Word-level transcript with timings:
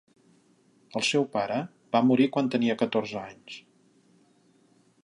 El 0.99 1.05
seu 1.09 1.27
pare 1.35 1.59
va 1.97 2.03
morir 2.09 2.27
quan 2.37 2.51
tenia 2.57 2.79
catorze 2.81 3.23
anys. 3.27 3.63